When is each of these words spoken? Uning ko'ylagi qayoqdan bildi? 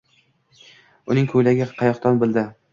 Uning 1.15 1.29
ko'ylagi 1.35 1.71
qayoqdan 1.77 2.21
bildi? 2.27 2.51